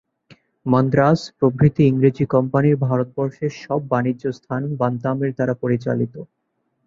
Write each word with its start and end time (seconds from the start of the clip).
মান্দ্রাজ 0.65 1.19
প্রভৃতি 1.37 1.81
ইংরেজী 1.87 2.25
কোম্পানির 2.25 2.75
ভারতবর্ষের 2.85 3.51
সব 3.63 3.79
বাণিজ্যস্থান 3.89 4.61
বান্তামের 4.79 5.31
দ্বারা 5.35 5.53
পরিচালিত। 5.63 6.13